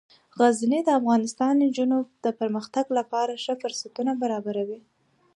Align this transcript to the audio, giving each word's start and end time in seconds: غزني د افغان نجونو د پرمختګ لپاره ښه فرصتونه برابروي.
غزني 0.37 0.79
د 0.85 0.89
افغان 0.99 1.23
نجونو 1.63 1.97
د 2.25 2.27
پرمختګ 2.39 2.85
لپاره 2.97 3.41
ښه 3.43 3.53
فرصتونه 3.61 4.11
برابروي. 4.21 4.79